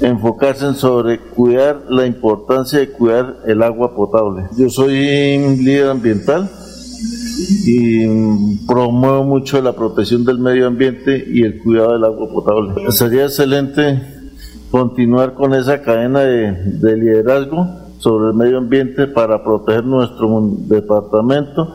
enfocarse 0.00 0.66
en 0.66 0.74
sobre 0.74 1.18
cuidar 1.18 1.82
la 1.88 2.06
importancia 2.06 2.78
de 2.78 2.90
cuidar 2.90 3.36
el 3.46 3.62
agua 3.62 3.94
potable. 3.94 4.44
Yo 4.56 4.70
soy 4.70 4.92
líder 5.58 5.90
ambiental 5.90 6.50
y 7.66 8.06
promuevo 8.66 9.24
mucho 9.24 9.60
la 9.62 9.72
protección 9.72 10.24
del 10.24 10.38
medio 10.38 10.66
ambiente 10.66 11.24
y 11.26 11.42
el 11.42 11.58
cuidado 11.62 11.92
del 11.92 12.04
agua 12.04 12.28
potable. 12.30 12.90
Sería 12.92 13.24
excelente 13.24 14.00
continuar 14.70 15.34
con 15.34 15.54
esa 15.54 15.82
cadena 15.82 16.20
de, 16.20 16.52
de 16.52 16.96
liderazgo 16.96 17.66
sobre 17.98 18.30
el 18.30 18.34
medio 18.34 18.58
ambiente 18.58 19.06
para 19.06 19.42
proteger 19.42 19.84
nuestro 19.84 20.28
departamento 20.66 21.74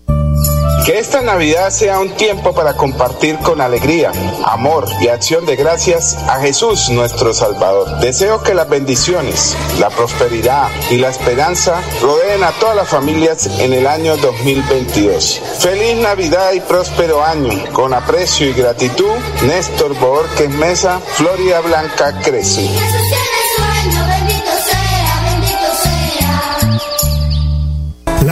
Que 0.85 0.97
esta 0.97 1.21
Navidad 1.21 1.69
sea 1.69 1.99
un 1.99 2.09
tiempo 2.15 2.53
para 2.53 2.75
compartir 2.75 3.37
con 3.37 3.61
alegría, 3.61 4.11
amor 4.45 4.87
y 4.99 5.09
acción 5.09 5.45
de 5.45 5.55
gracias 5.55 6.15
a 6.27 6.39
Jesús 6.39 6.89
nuestro 6.89 7.35
Salvador. 7.35 7.99
Deseo 7.99 8.41
que 8.41 8.55
las 8.55 8.67
bendiciones, 8.67 9.55
la 9.79 9.91
prosperidad 9.91 10.69
y 10.89 10.97
la 10.97 11.09
esperanza 11.09 11.83
rodeen 12.01 12.43
a 12.43 12.51
todas 12.53 12.75
las 12.75 12.89
familias 12.89 13.45
en 13.59 13.73
el 13.73 13.85
año 13.85 14.17
2022. 14.17 15.41
Feliz 15.59 15.97
Navidad 15.97 16.53
y 16.53 16.61
próspero 16.61 17.23
año. 17.23 17.51
Con 17.73 17.93
aprecio 17.93 18.49
y 18.49 18.53
gratitud, 18.53 19.13
Néstor 19.45 19.93
Borges 19.99 20.49
Mesa, 20.49 20.99
Florida 21.15 21.61
Blanca 21.61 22.19
Crece. 22.23 22.67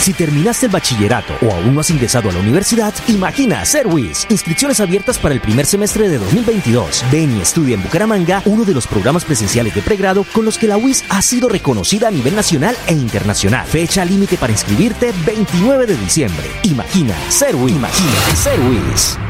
Si 0.00 0.14
terminaste 0.14 0.64
el 0.64 0.72
bachillerato 0.72 1.34
o 1.42 1.52
aún 1.52 1.74
no 1.74 1.80
has 1.82 1.90
ingresado 1.90 2.30
a 2.30 2.32
la 2.32 2.40
universidad, 2.40 2.94
imagina 3.08 3.66
Serwis. 3.66 4.26
Inscripciones 4.30 4.80
abiertas 4.80 5.18
para 5.18 5.34
el 5.34 5.42
primer 5.42 5.66
semestre 5.66 6.08
de 6.08 6.16
2022. 6.16 7.04
Ven 7.12 7.36
y 7.36 7.42
estudia 7.42 7.74
en 7.74 7.82
Bucaramanga 7.82 8.42
uno 8.46 8.64
de 8.64 8.72
los 8.72 8.86
programas 8.86 9.26
presenciales 9.26 9.74
de 9.74 9.82
pregrado 9.82 10.24
con 10.32 10.46
los 10.46 10.56
que 10.56 10.68
la 10.68 10.78
UIS 10.78 11.04
ha 11.10 11.20
sido 11.20 11.50
reconocida 11.50 12.08
a 12.08 12.10
nivel 12.10 12.34
nacional 12.34 12.74
e 12.86 12.94
internacional. 12.94 13.66
Fecha 13.66 14.02
límite 14.06 14.38
para 14.38 14.52
inscribirte 14.52 15.12
29 15.26 15.84
de 15.84 15.96
diciembre. 15.98 16.50
Imagina 16.62 17.14
Serwis. 17.28 17.76
Imagina 17.76 18.36
Serwis. 18.36 19.29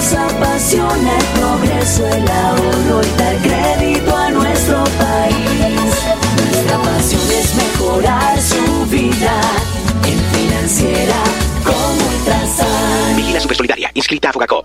Nos 0.00 0.14
apasiona 0.14 1.14
el 1.14 1.24
progreso, 1.38 2.06
el 2.06 2.26
ahorro 2.26 3.02
y 3.02 3.18
dar 3.18 3.36
crédito 3.42 4.16
a 4.16 4.30
nuestro 4.30 4.82
país. 4.98 5.36
Nuestra 6.36 6.78
pasión 6.78 7.20
es 7.30 7.54
mejorar 7.54 8.40
su 8.40 8.86
vida 8.86 9.40
en 10.04 10.18
financiera 10.34 11.22
como 11.62 12.08
Ultrasan. 12.16 13.14
Vigila 13.14 13.40
Supersolidaria, 13.40 13.90
inscrita 13.92 14.30
a 14.30 14.32
Fogacop. 14.32 14.64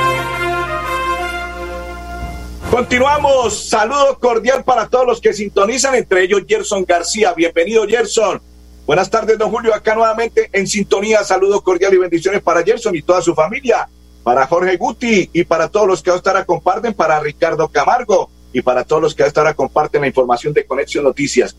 Continuamos. 2.71 3.67
Saludo 3.67 4.17
cordial 4.17 4.63
para 4.63 4.87
todos 4.87 5.05
los 5.05 5.19
que 5.19 5.33
sintonizan, 5.33 5.93
entre 5.93 6.23
ellos 6.23 6.43
Gerson 6.47 6.85
García. 6.85 7.33
Bienvenido, 7.33 7.85
Gerson. 7.85 8.41
Buenas 8.85 9.09
tardes, 9.09 9.37
don 9.37 9.51
Julio. 9.51 9.75
Acá 9.75 9.93
nuevamente 9.93 10.49
en 10.53 10.65
sintonía. 10.65 11.21
Saludo 11.25 11.59
cordial 11.59 11.93
y 11.93 11.97
bendiciones 11.97 12.41
para 12.41 12.63
Gerson 12.63 12.95
y 12.95 13.01
toda 13.01 13.21
su 13.21 13.35
familia. 13.35 13.89
Para 14.23 14.47
Jorge 14.47 14.77
Guti 14.77 15.29
y 15.33 15.43
para 15.43 15.67
todos 15.67 15.85
los 15.85 16.01
que 16.01 16.11
hasta 16.11 16.29
ahora 16.29 16.45
comparten. 16.45 16.93
Para 16.93 17.19
Ricardo 17.19 17.67
Camargo 17.67 18.29
y 18.53 18.61
para 18.61 18.85
todos 18.85 19.01
los 19.01 19.15
que 19.15 19.23
hasta 19.23 19.41
ahora 19.41 19.53
comparten 19.53 19.99
la 19.99 20.07
información 20.07 20.53
de 20.53 20.65
Conexión 20.65 21.03
Noticias. 21.03 21.57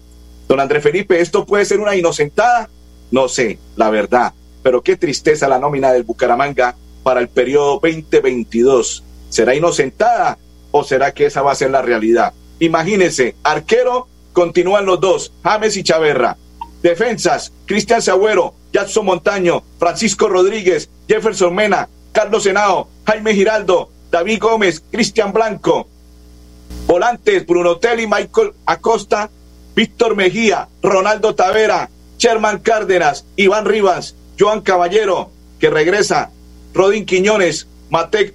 Don 0.48 0.60
André 0.60 0.80
Felipe, 0.80 1.20
¿esto 1.20 1.44
puede 1.44 1.66
ser 1.66 1.80
una 1.80 1.94
inocentada? 1.94 2.70
No 3.10 3.28
sé, 3.28 3.58
la 3.76 3.90
verdad. 3.90 4.32
Pero 4.62 4.80
qué 4.80 4.96
tristeza 4.96 5.46
la 5.46 5.58
nómina 5.58 5.92
del 5.92 6.04
Bucaramanga 6.04 6.74
para 7.02 7.20
el 7.20 7.28
periodo 7.28 7.80
2022. 7.82 9.04
¿Será 9.28 9.54
inocentada? 9.54 10.38
O 10.72 10.82
será 10.82 11.12
que 11.12 11.26
esa 11.26 11.42
va 11.42 11.52
a 11.52 11.56
ser 11.56 11.70
la 11.70 11.82
realidad? 11.82 12.32
Imagínense, 12.58 13.36
arquero, 13.44 14.08
continúan 14.32 14.86
los 14.86 15.00
dos, 15.00 15.32
James 15.44 15.76
y 15.76 15.84
Chaverra. 15.84 16.36
Defensas, 16.82 17.52
Cristian 17.66 18.02
Sagüero, 18.02 18.54
Jackson 18.72 19.04
Montaño, 19.04 19.62
Francisco 19.78 20.28
Rodríguez, 20.28 20.90
Jefferson 21.08 21.54
Mena, 21.54 21.88
Carlos 22.12 22.42
Senao, 22.42 22.88
Jaime 23.06 23.34
Giraldo, 23.34 23.90
David 24.10 24.40
Gómez, 24.40 24.82
Cristian 24.90 25.32
Blanco. 25.32 25.86
Volantes, 26.86 27.46
Bruno 27.46 27.76
Telli, 27.76 28.06
Michael 28.06 28.52
Acosta, 28.66 29.30
Víctor 29.74 30.16
Mejía, 30.16 30.68
Ronaldo 30.82 31.34
Tavera, 31.34 31.88
Sherman 32.18 32.58
Cárdenas, 32.58 33.24
Iván 33.36 33.64
Rivas, 33.64 34.14
Joan 34.38 34.60
Caballero, 34.60 35.30
que 35.58 35.70
regresa, 35.70 36.30
Rodin 36.74 37.06
Quiñones, 37.06 37.66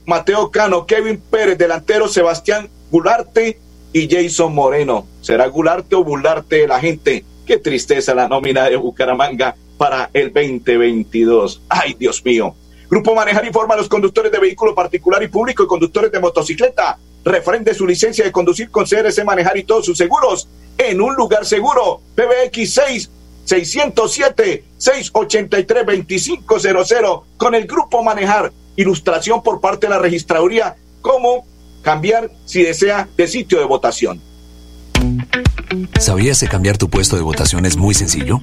Mateo 0.06 0.52
Cano, 0.52 0.86
Kevin 0.86 1.20
Pérez, 1.20 1.58
delantero 1.58 2.08
Sebastián 2.08 2.70
Gularte 2.92 3.58
y 3.92 4.08
Jason 4.08 4.54
Moreno. 4.54 5.08
¿Será 5.22 5.48
Gularte 5.48 5.96
o 5.96 6.04
Gularte 6.04 6.68
la 6.68 6.80
gente? 6.80 7.26
Qué 7.44 7.58
tristeza 7.58 8.14
la 8.14 8.28
nómina 8.28 8.70
de 8.70 8.76
Bucaramanga 8.76 9.56
para 9.80 10.12
el 10.14 10.32
2022. 10.32 11.64
Ay, 11.70 11.96
Dios 11.98 12.24
mío. 12.24 12.54
Grupo 12.88 13.16
Manejar 13.16 13.46
informa 13.48 13.74
a 13.74 13.78
los 13.78 13.90
conductores 13.90 14.32
de 14.32 14.38
vehículo 14.38 14.76
particular 14.76 15.24
y 15.24 15.28
público 15.28 15.64
y 15.64 15.68
conductores 15.68 16.12
de 16.12 16.20
motocicleta. 16.20 17.00
Referente 17.26 17.74
su 17.74 17.88
licencia 17.88 18.24
de 18.24 18.32
conducir 18.32 18.70
con 18.70 18.86
CRC 18.86 19.26
Manejar 19.26 19.58
y 19.58 19.64
todos 19.64 19.86
sus 19.86 19.98
seguros 19.98 20.48
en 20.78 21.02
un 21.02 21.16
lugar 21.16 21.48
seguro. 21.48 22.02
PBX 22.14 22.74
6 22.76 23.12
607 23.46 24.64
683 24.78 25.84
2500 25.84 27.24
con 27.38 27.56
el 27.56 27.66
Grupo 27.66 28.04
Manejar. 28.04 28.52
Ilustración 28.78 29.44
por 29.44 29.60
parte 29.60 29.88
de 29.88 29.92
la 29.92 30.00
registraduría. 30.00 30.78
Cómo 31.02 31.46
cambiar 31.82 32.32
si 32.46 32.64
desea 32.64 33.10
de 33.18 33.28
sitio 33.28 33.60
de 33.60 33.66
votación. 33.66 34.22
¿Sabías 36.00 36.40
que 36.40 36.48
cambiar 36.48 36.78
tu 36.78 36.90
puesto 36.90 37.16
de 37.16 37.22
votación 37.22 37.66
es 37.66 37.76
muy 37.76 37.94
sencillo? 37.94 38.40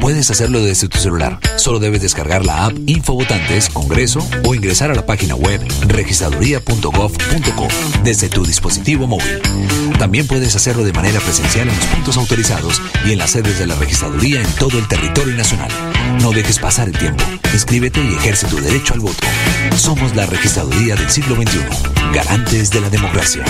Puedes 0.00 0.30
hacerlo 0.30 0.60
desde 0.60 0.88
tu 0.88 0.98
celular. 0.98 1.38
Solo 1.56 1.78
debes 1.78 2.02
descargar 2.02 2.44
la 2.44 2.66
app 2.66 2.74
Infovotantes 2.86 3.68
Congreso 3.68 4.26
o 4.44 4.54
ingresar 4.54 4.90
a 4.90 4.94
la 4.94 5.06
página 5.06 5.34
web 5.34 5.60
registraduría.gov.co 5.86 7.68
desde 8.02 8.28
tu 8.28 8.44
dispositivo 8.44 9.06
móvil. 9.06 9.40
También 9.98 10.26
puedes 10.26 10.54
hacerlo 10.54 10.84
de 10.84 10.92
manera 10.92 11.20
presencial 11.20 11.68
en 11.68 11.74
los 11.74 11.86
puntos 11.86 12.16
autorizados 12.18 12.82
y 13.06 13.12
en 13.12 13.18
las 13.18 13.30
sedes 13.30 13.58
de 13.58 13.66
la 13.66 13.74
registraduría 13.76 14.40
en 14.40 14.52
todo 14.56 14.78
el 14.78 14.86
territorio 14.88 15.34
nacional. 15.34 15.70
No 16.20 16.32
dejes 16.32 16.58
pasar 16.58 16.88
el 16.88 16.98
tiempo. 16.98 17.24
Inscríbete 17.52 18.00
y 18.00 18.14
ejerce 18.14 18.46
tu 18.46 18.60
derecho 18.60 18.94
al 18.94 19.00
voto. 19.00 19.26
Somos 19.76 20.14
la 20.14 20.26
registraduría 20.26 20.96
del 20.96 21.08
siglo 21.08 21.34
XXI, 21.36 21.60
garantes 22.12 22.70
de 22.70 22.80
la 22.80 22.90
democracia. 22.90 23.44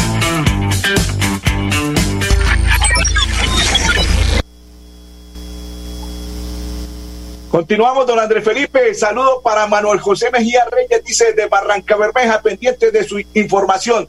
Continuamos, 7.50 8.06
don 8.06 8.20
Andrés 8.20 8.44
Felipe. 8.44 8.94
Saludo 8.94 9.40
para 9.42 9.66
Manuel 9.66 9.98
José 9.98 10.30
Mejía 10.30 10.64
Reyes, 10.70 11.02
dice 11.04 11.32
de 11.32 11.46
Barranca 11.46 11.96
Bermeja, 11.96 12.40
pendiente 12.42 12.90
de 12.90 13.02
su 13.02 13.18
información. 13.34 14.08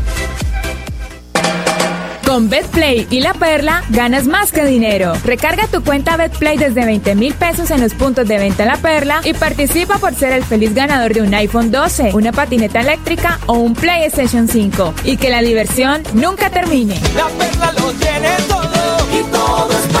Con 2.31 2.49
BetPlay 2.49 3.07
y 3.09 3.19
La 3.19 3.33
Perla 3.33 3.83
ganas 3.89 4.25
más 4.25 4.53
que 4.53 4.63
dinero. 4.63 5.11
Recarga 5.25 5.67
tu 5.67 5.83
cuenta 5.83 6.15
BetPlay 6.15 6.57
desde 6.57 6.85
20 6.85 7.13
mil 7.15 7.33
pesos 7.33 7.71
en 7.71 7.81
los 7.81 7.93
puntos 7.93 8.25
de 8.25 8.37
venta 8.37 8.63
La 8.63 8.77
Perla 8.77 9.19
y 9.25 9.33
participa 9.33 9.97
por 9.97 10.15
ser 10.15 10.31
el 10.31 10.45
feliz 10.45 10.73
ganador 10.73 11.13
de 11.13 11.23
un 11.23 11.33
iPhone 11.33 11.71
12, 11.71 12.11
una 12.13 12.31
patineta 12.31 12.79
eléctrica 12.79 13.37
o 13.47 13.55
un 13.55 13.73
PlayStation 13.73 14.47
5. 14.47 14.93
Y 15.03 15.17
que 15.17 15.29
la 15.29 15.41
diversión 15.41 16.03
nunca 16.13 16.49
termine. 16.49 17.01
La 17.17 17.27
Perla 17.27 17.73
lo 17.73 17.91
tiene 17.95 18.29
todo 18.47 19.19
y 19.19 19.23
todo 19.23 19.69
es 19.69 20.00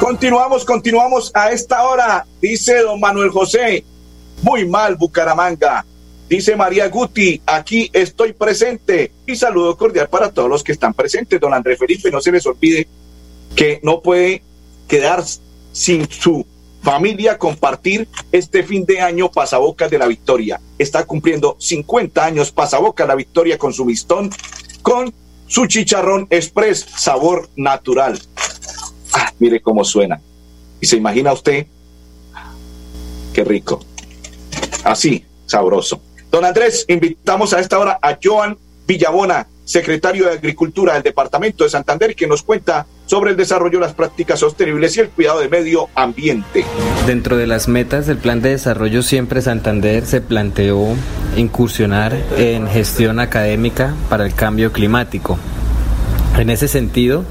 Continuamos, 0.00 0.64
continuamos 0.64 1.30
a 1.34 1.50
esta 1.50 1.82
hora, 1.82 2.24
dice 2.40 2.78
don 2.78 2.98
Manuel 2.98 3.28
José. 3.28 3.84
Muy 4.40 4.66
mal, 4.66 4.96
Bucaramanga. 4.96 5.84
Dice 6.26 6.56
María 6.56 6.88
Guti, 6.88 7.42
aquí 7.44 7.90
estoy 7.92 8.32
presente. 8.32 9.12
Y 9.26 9.36
saludo 9.36 9.76
cordial 9.76 10.08
para 10.08 10.32
todos 10.32 10.48
los 10.48 10.64
que 10.64 10.72
están 10.72 10.94
presentes. 10.94 11.38
Don 11.38 11.52
Andrés 11.52 11.78
Felipe, 11.78 12.10
no 12.10 12.22
se 12.22 12.32
les 12.32 12.46
olvide 12.46 12.88
que 13.54 13.78
no 13.82 14.00
puede 14.00 14.42
quedar 14.88 15.22
sin 15.72 16.10
su 16.10 16.46
familia 16.82 17.36
compartir 17.36 18.08
este 18.32 18.62
fin 18.62 18.86
de 18.86 19.02
año 19.02 19.30
Pasabocas 19.30 19.90
de 19.90 19.98
la 19.98 20.06
Victoria. 20.06 20.62
Está 20.78 21.04
cumpliendo 21.04 21.56
50 21.58 22.24
años 22.24 22.52
Pasabocas 22.52 23.06
la 23.06 23.16
Victoria 23.16 23.58
con 23.58 23.74
su 23.74 23.84
mistón, 23.84 24.30
con 24.80 25.12
su 25.46 25.66
chicharrón 25.66 26.26
express, 26.30 26.86
sabor 26.96 27.50
natural. 27.54 28.18
Mire 29.40 29.60
cómo 29.60 29.84
suena. 29.84 30.20
Y 30.80 30.86
se 30.86 30.96
imagina 30.96 31.32
usted, 31.32 31.66
qué 33.32 33.44
rico. 33.44 33.84
Así, 34.84 35.24
sabroso. 35.46 36.00
Don 36.30 36.44
Andrés, 36.44 36.84
invitamos 36.88 37.52
a 37.52 37.60
esta 37.60 37.78
hora 37.78 37.98
a 38.00 38.18
Joan 38.22 38.56
Villabona, 38.86 39.46
secretario 39.64 40.26
de 40.26 40.32
Agricultura 40.32 40.94
del 40.94 41.02
Departamento 41.02 41.64
de 41.64 41.70
Santander, 41.70 42.14
que 42.14 42.26
nos 42.26 42.42
cuenta 42.42 42.86
sobre 43.06 43.32
el 43.32 43.36
desarrollo 43.36 43.78
de 43.78 43.86
las 43.86 43.94
prácticas 43.94 44.38
sostenibles 44.38 44.96
y 44.96 45.00
el 45.00 45.08
cuidado 45.08 45.40
del 45.40 45.50
medio 45.50 45.88
ambiente. 45.94 46.64
Dentro 47.06 47.36
de 47.36 47.46
las 47.46 47.66
metas 47.66 48.06
del 48.06 48.18
Plan 48.18 48.40
de 48.40 48.50
Desarrollo 48.50 49.02
Siempre 49.02 49.42
Santander 49.42 50.06
se 50.06 50.20
planteó 50.20 50.94
incursionar 51.36 52.16
en 52.36 52.68
gestión 52.68 53.18
académica 53.20 53.94
para 54.08 54.24
el 54.24 54.34
cambio 54.34 54.72
climático. 54.72 55.38
En 56.38 56.50
ese 56.50 56.68
sentido, 56.68 57.24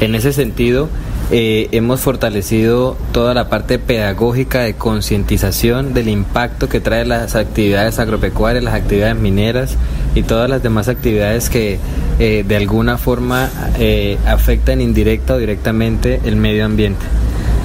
en 0.00 0.14
ese 0.14 0.32
sentido, 0.32 0.88
eh, 1.32 1.68
hemos 1.70 2.00
fortalecido 2.00 2.96
toda 3.12 3.34
la 3.34 3.48
parte 3.48 3.78
pedagógica 3.78 4.62
de 4.62 4.74
concientización 4.74 5.94
del 5.94 6.08
impacto 6.08 6.68
que 6.68 6.80
trae 6.80 7.04
las 7.04 7.36
actividades 7.36 8.00
agropecuarias, 8.00 8.64
las 8.64 8.74
actividades 8.74 9.16
mineras 9.16 9.76
y 10.16 10.24
todas 10.24 10.50
las 10.50 10.60
demás 10.62 10.88
actividades 10.88 11.48
que 11.48 11.78
eh, 12.18 12.44
de 12.46 12.56
alguna 12.56 12.98
forma 12.98 13.48
eh, 13.78 14.18
afectan 14.26 14.80
indirecta 14.80 15.34
o 15.34 15.38
directamente 15.38 16.20
el 16.24 16.34
medio 16.34 16.64
ambiente. 16.64 17.06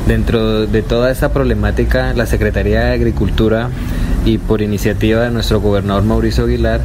Dentro 0.08 0.68
de 0.68 0.84
toda 0.84 1.10
esta 1.10 1.34
problemática, 1.34 2.14
la 2.14 2.28
Secretaría 2.28 2.82
de 2.82 2.94
Agricultura 2.94 3.70
y 4.26 4.38
por 4.38 4.62
iniciativa 4.62 5.22
de 5.22 5.32
nuestro 5.32 5.60
gobernador 5.60 6.04
Mauricio 6.04 6.44
Aguilar 6.44 6.82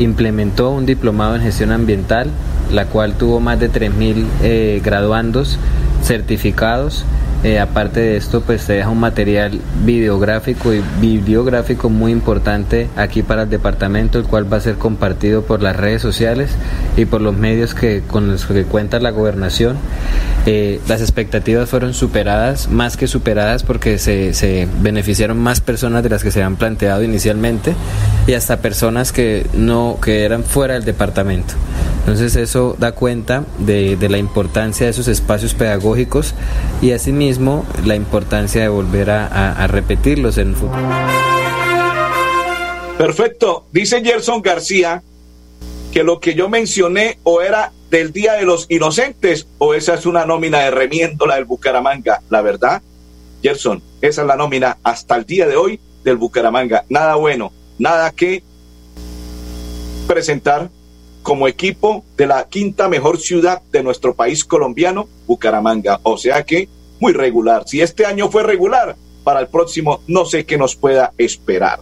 implementó 0.00 0.70
un 0.70 0.84
diplomado 0.84 1.36
en 1.36 1.42
gestión 1.42 1.70
ambiental, 1.70 2.30
la 2.72 2.86
cual 2.86 3.14
tuvo 3.14 3.38
más 3.38 3.60
de 3.60 3.70
3.000 3.70 4.24
eh, 4.42 4.80
graduandos 4.82 5.58
certificados. 6.04 7.04
Eh, 7.42 7.60
aparte 7.60 8.00
de 8.00 8.16
esto, 8.16 8.40
pues 8.40 8.62
se 8.62 8.72
deja 8.72 8.88
un 8.88 9.00
material 9.00 9.60
videográfico 9.84 10.72
y 10.72 10.82
bibliográfico 10.98 11.90
muy 11.90 12.10
importante 12.10 12.88
aquí 12.96 13.22
para 13.22 13.42
el 13.42 13.50
departamento, 13.50 14.18
el 14.18 14.24
cual 14.24 14.50
va 14.50 14.56
a 14.56 14.60
ser 14.60 14.76
compartido 14.76 15.42
por 15.42 15.60
las 15.60 15.76
redes 15.76 16.00
sociales 16.00 16.52
y 16.96 17.04
por 17.04 17.20
los 17.20 17.36
medios 17.36 17.74
que 17.74 18.02
con 18.06 18.30
los 18.30 18.46
que 18.46 18.64
cuenta 18.64 18.98
la 18.98 19.10
gobernación. 19.10 19.76
Eh, 20.46 20.80
las 20.88 21.02
expectativas 21.02 21.68
fueron 21.68 21.92
superadas, 21.92 22.70
más 22.70 22.96
que 22.96 23.06
superadas, 23.08 23.62
porque 23.62 23.98
se, 23.98 24.32
se 24.32 24.66
beneficiaron 24.80 25.38
más 25.38 25.60
personas 25.60 26.02
de 26.02 26.08
las 26.08 26.22
que 26.22 26.30
se 26.30 26.42
habían 26.42 26.56
planteado 26.56 27.02
inicialmente 27.02 27.74
y 28.26 28.32
hasta 28.32 28.58
personas 28.58 29.12
que 29.12 29.46
no 29.52 29.98
que 30.02 30.24
eran 30.24 30.44
fuera 30.44 30.74
del 30.74 30.84
departamento. 30.84 31.54
Entonces 32.04 32.36
eso 32.36 32.76
da 32.78 32.92
cuenta 32.92 33.46
de, 33.58 33.96
de 33.96 34.08
la 34.10 34.18
importancia 34.18 34.84
de 34.84 34.90
esos 34.90 35.08
espacios 35.08 35.54
pedagógicos 35.54 36.34
y 36.82 36.92
asimismo 36.92 37.64
la 37.86 37.94
importancia 37.94 38.60
de 38.60 38.68
volver 38.68 39.08
a, 39.10 39.66
repetirlos 39.68 40.36
en 40.36 40.48
el 40.48 40.54
futuro. 40.54 40.82
Perfecto. 42.98 43.64
Dice 43.72 44.04
Gerson 44.04 44.42
García 44.42 45.02
que 45.94 46.04
lo 46.04 46.20
que 46.20 46.34
yo 46.34 46.50
mencioné 46.50 47.18
o 47.22 47.40
era 47.40 47.72
del 47.90 48.12
Día 48.12 48.34
de 48.34 48.44
los 48.44 48.66
Inocentes 48.68 49.46
o 49.56 49.72
esa 49.72 49.94
es 49.94 50.04
una 50.04 50.26
nómina 50.26 50.58
de 50.58 50.72
remiéndola 50.72 51.36
del 51.36 51.46
Bucaramanga. 51.46 52.20
La 52.28 52.42
verdad, 52.42 52.82
Gerson, 53.42 53.82
esa 54.02 54.20
es 54.20 54.26
la 54.26 54.36
nómina 54.36 54.76
hasta 54.82 55.16
el 55.16 55.24
día 55.24 55.46
de 55.48 55.56
hoy 55.56 55.80
del 56.04 56.18
Bucaramanga. 56.18 56.84
Nada 56.90 57.14
bueno, 57.14 57.50
nada 57.78 58.10
que 58.10 58.42
presentar 60.06 60.68
como 61.24 61.48
equipo 61.48 62.04
de 62.16 62.28
la 62.28 62.46
quinta 62.48 62.86
mejor 62.88 63.18
ciudad 63.18 63.62
de 63.72 63.82
nuestro 63.82 64.14
país 64.14 64.44
colombiano, 64.44 65.08
Bucaramanga. 65.26 65.98
O 66.04 66.18
sea 66.18 66.44
que 66.44 66.68
muy 67.00 67.12
regular. 67.12 67.64
Si 67.66 67.80
este 67.80 68.06
año 68.06 68.30
fue 68.30 68.44
regular, 68.44 68.94
para 69.24 69.40
el 69.40 69.48
próximo 69.48 70.02
no 70.06 70.26
sé 70.26 70.44
qué 70.44 70.58
nos 70.58 70.76
pueda 70.76 71.12
esperar. 71.18 71.80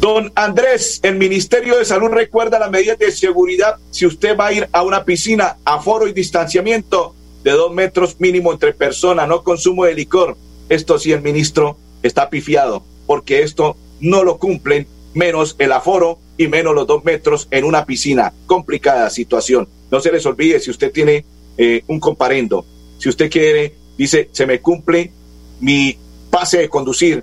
Don 0.00 0.32
Andrés, 0.36 1.00
el 1.02 1.16
Ministerio 1.16 1.76
de 1.76 1.84
Salud 1.84 2.08
recuerda 2.08 2.60
las 2.60 2.70
medidas 2.70 2.98
de 2.98 3.10
seguridad 3.10 3.76
si 3.90 4.06
usted 4.06 4.38
va 4.38 4.46
a 4.46 4.52
ir 4.52 4.68
a 4.72 4.82
una 4.82 5.04
piscina, 5.04 5.58
aforo 5.64 6.06
y 6.06 6.12
distanciamiento 6.12 7.14
de 7.42 7.50
dos 7.50 7.72
metros 7.72 8.18
mínimo 8.20 8.52
entre 8.52 8.72
personas, 8.72 9.28
no 9.28 9.42
consumo 9.42 9.84
de 9.84 9.94
licor. 9.94 10.36
Esto 10.68 11.00
sí, 11.00 11.10
el 11.10 11.20
ministro 11.20 11.76
está 12.04 12.30
pifiado, 12.30 12.84
porque 13.06 13.42
esto 13.42 13.76
no 13.98 14.22
lo 14.22 14.38
cumplen, 14.38 14.86
menos 15.14 15.56
el 15.58 15.72
aforo 15.72 16.19
y 16.40 16.48
menos 16.48 16.74
los 16.74 16.86
dos 16.86 17.04
metros 17.04 17.46
en 17.50 17.64
una 17.64 17.84
piscina. 17.84 18.32
Complicada 18.46 19.10
situación. 19.10 19.68
No 19.90 20.00
se 20.00 20.10
les 20.10 20.24
olvide 20.24 20.58
si 20.58 20.70
usted 20.70 20.90
tiene 20.90 21.26
eh, 21.58 21.82
un 21.88 22.00
comparendo, 22.00 22.64
si 22.96 23.10
usted 23.10 23.30
quiere, 23.30 23.74
dice, 23.98 24.30
se 24.32 24.46
me 24.46 24.62
cumple 24.62 25.12
mi 25.60 25.98
pase 26.30 26.56
de 26.58 26.70
conducir, 26.70 27.22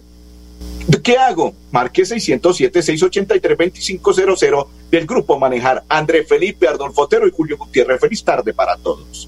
¿Qué 1.03 1.17
hago? 1.17 1.53
Marque 1.71 2.03
607-683-2500 2.03 4.67
del 4.91 5.08
grupo 5.08 5.39
Manejar. 5.39 5.84
André 5.88 6.23
Felipe, 6.23 6.67
Ardolfo 6.67 7.03
Otero 7.03 7.25
y 7.27 7.32
Julio 7.32 7.58
Gutiérrez. 7.58 8.01
Feliz 8.01 8.23
tarde 8.23 8.53
para 8.53 8.75
todos. 8.77 9.27